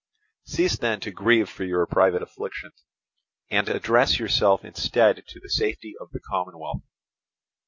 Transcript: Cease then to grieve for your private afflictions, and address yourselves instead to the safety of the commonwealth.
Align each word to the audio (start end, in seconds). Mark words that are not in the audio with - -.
Cease 0.47 0.79
then 0.79 0.99
to 1.01 1.11
grieve 1.11 1.47
for 1.47 1.63
your 1.63 1.85
private 1.85 2.23
afflictions, 2.23 2.85
and 3.51 3.69
address 3.69 4.17
yourselves 4.17 4.63
instead 4.63 5.21
to 5.27 5.39
the 5.39 5.47
safety 5.47 5.93
of 6.01 6.09
the 6.09 6.19
commonwealth. 6.19 6.81